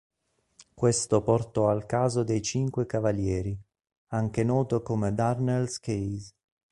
[0.73, 3.55] Questo portò al caso dei cinque cavalieri,
[4.07, 6.33] anche noto come "Darnell's Case".